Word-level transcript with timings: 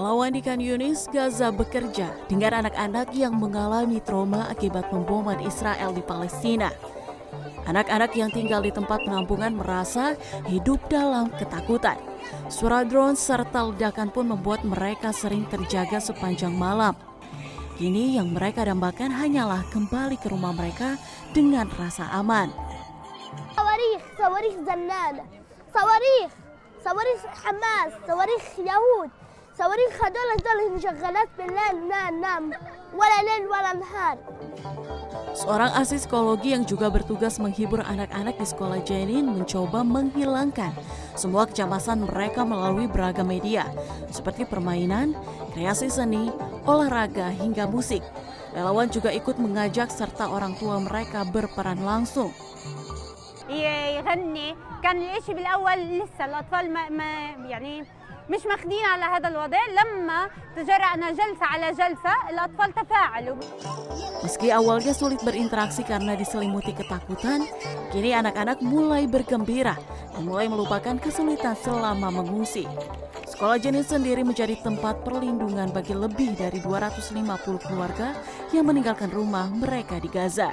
relawan 0.00 0.32
di 0.32 0.40
Kan 0.40 0.64
Yunis, 0.64 1.04
Gaza 1.12 1.52
bekerja 1.52 2.08
dengan 2.24 2.64
anak-anak 2.64 3.12
yang 3.12 3.36
mengalami 3.36 4.00
trauma 4.00 4.48
akibat 4.48 4.88
pemboman 4.88 5.36
Israel 5.44 5.92
di 5.92 6.00
Palestina. 6.00 6.72
Anak-anak 7.68 8.16
yang 8.16 8.32
tinggal 8.32 8.64
di 8.64 8.72
tempat 8.72 9.04
penampungan 9.04 9.52
merasa 9.52 10.16
hidup 10.48 10.80
dalam 10.88 11.28
ketakutan. 11.36 12.00
Suara 12.48 12.80
drone 12.80 13.12
serta 13.12 13.68
ledakan 13.68 14.08
pun 14.08 14.24
membuat 14.32 14.64
mereka 14.64 15.12
sering 15.12 15.44
terjaga 15.52 16.00
sepanjang 16.00 16.56
malam. 16.56 16.96
Kini 17.76 18.16
yang 18.16 18.32
mereka 18.32 18.64
dambakan 18.64 19.12
hanyalah 19.12 19.68
kembali 19.68 20.16
ke 20.16 20.32
rumah 20.32 20.56
mereka 20.56 20.96
dengan 21.36 21.68
rasa 21.76 22.08
aman. 22.16 22.48
Sawarih, 23.52 24.00
sawarih 24.16 24.54
Zannan, 24.64 25.14
sawarih, 25.68 26.26
sawarih 26.80 27.18
Hamas, 27.44 27.90
sawarih 28.08 28.44
Yahud, 28.64 29.12
صواريخ 29.59 29.91
هدول 30.03 30.29
هدول 30.35 30.75
مشغلات 30.75 31.29
بالليل 31.37 31.87
ما 31.89 32.11
ننام 32.11 32.51
ولا 32.93 33.19
ليل 33.23 33.47
ولا 33.47 33.73
نهار 33.73 34.17
Seorang 35.35 35.71
ahli 35.75 35.99
psikologi 35.99 36.55
yang 36.55 36.63
juga 36.63 36.87
bertugas 36.87 37.39
menghibur 37.43 37.83
anak-anak 37.83 38.39
di 38.39 38.47
sekolah 38.47 38.79
Jenin 38.87 39.27
mencoba 39.27 39.83
menghilangkan 39.83 40.71
semua 41.15 41.43
kecemasan 41.47 42.07
mereka 42.07 42.47
melalui 42.47 42.87
beragam 42.87 43.27
media 43.27 43.67
seperti 44.11 44.47
permainan, 44.47 45.11
kreasi 45.51 45.91
seni, 45.91 46.31
olahraga 46.63 47.31
hingga 47.35 47.67
musik. 47.67 47.99
Relawan 48.55 48.87
juga 48.87 49.11
ikut 49.11 49.35
mengajak 49.35 49.91
serta 49.91 50.31
orang 50.31 50.55
tua 50.55 50.79
mereka 50.79 51.27
berperan 51.27 51.83
langsung. 51.83 52.31
يغني 53.49 54.55
كان 54.83 54.97
الاشي 54.97 55.33
بالاول 55.33 55.79
لسه 55.99 56.25
الاطفال 56.25 56.73
ما, 56.73 56.89
ما 56.89 57.09
يعني 57.49 57.85
مش 58.29 58.45
ماخدين 58.45 58.85
على 58.85 59.05
هذا 59.05 59.27
الوضع 59.27 59.57
لما 59.69 60.29
تجرأنا 60.55 61.11
جلسة 61.11 61.45
على 61.45 61.71
جلسة 61.71 62.13
الأطفال 62.29 62.73
تفاعلوا 62.73 63.37
Meski 64.25 64.49
awalnya 64.49 64.89
sulit 64.97 65.21
berinteraksi 65.21 65.85
karena 65.85 66.17
diselimuti 66.17 66.73
ketakutan, 66.73 67.45
kini 67.93 68.09
anak-anak 68.09 68.57
mulai 68.65 69.05
bergembira 69.05 69.77
dan 70.17 70.25
mulai 70.25 70.49
melupakan 70.49 70.97
kesulitan 70.97 71.53
selama 71.53 72.09
mengungsi. 72.09 72.65
Sekolah 73.29 73.61
jenis 73.61 73.93
sendiri 73.93 74.25
menjadi 74.25 74.57
tempat 74.65 75.05
perlindungan 75.05 75.69
bagi 75.69 75.93
lebih 75.93 76.33
dari 76.33 76.57
250 76.57 77.69
keluarga 77.69 78.17
yang 78.49 78.65
meninggalkan 78.65 79.13
rumah 79.13 79.45
mereka 79.53 80.01
di 80.01 80.09
Gaza. 80.09 80.49